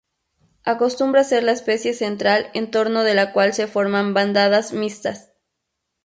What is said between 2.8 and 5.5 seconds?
de la cual se forman bandadas mixtas.